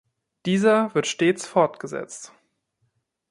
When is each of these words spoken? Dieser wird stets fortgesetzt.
Dieser 0.47 0.95
wird 0.95 1.05
stets 1.05 1.45
fortgesetzt. 1.45 2.33